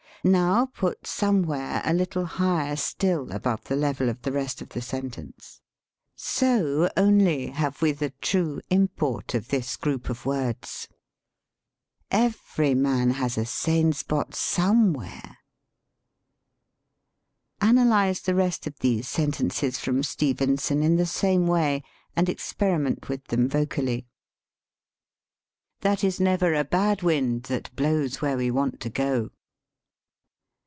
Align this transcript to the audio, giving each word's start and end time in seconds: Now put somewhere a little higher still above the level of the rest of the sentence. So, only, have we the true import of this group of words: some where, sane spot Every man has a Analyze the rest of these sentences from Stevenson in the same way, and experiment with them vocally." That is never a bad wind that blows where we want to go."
Now 0.23 0.67
put 0.67 1.07
somewhere 1.07 1.81
a 1.83 1.95
little 1.95 2.25
higher 2.25 2.75
still 2.75 3.31
above 3.31 3.63
the 3.63 3.75
level 3.75 4.07
of 4.07 4.21
the 4.21 4.31
rest 4.31 4.61
of 4.61 4.69
the 4.69 4.79
sentence. 4.79 5.61
So, 6.15 6.91
only, 6.95 7.47
have 7.47 7.81
we 7.81 7.91
the 7.93 8.11
true 8.21 8.61
import 8.69 9.33
of 9.33 9.47
this 9.47 9.75
group 9.75 10.11
of 10.11 10.27
words: 10.27 10.87
some 12.13 12.21
where, 12.83 13.29
sane 13.29 13.93
spot 13.93 14.37
Every 14.51 14.99
man 14.99 14.99
has 14.99 14.99
a 14.99 15.35
Analyze 17.59 18.21
the 18.21 18.35
rest 18.35 18.67
of 18.67 18.77
these 18.77 19.09
sentences 19.09 19.79
from 19.79 20.03
Stevenson 20.03 20.83
in 20.83 20.97
the 20.97 21.07
same 21.07 21.47
way, 21.47 21.81
and 22.15 22.29
experiment 22.29 23.09
with 23.09 23.23
them 23.23 23.49
vocally." 23.49 24.05
That 25.81 26.03
is 26.03 26.19
never 26.19 26.53
a 26.53 26.63
bad 26.63 27.01
wind 27.01 27.45
that 27.45 27.75
blows 27.75 28.21
where 28.21 28.37
we 28.37 28.51
want 28.51 28.79
to 28.81 28.89
go." 28.91 29.31